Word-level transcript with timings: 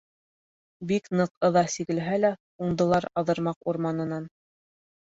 Бик 0.91 1.09
ныҡ 1.19 1.33
ыҙа 1.49 1.63
сигелһә 1.75 2.17
лә, 2.23 2.33
уңдылар 2.67 3.11
Аҙырмаҡ 3.23 3.73
урманынан. 3.75 4.31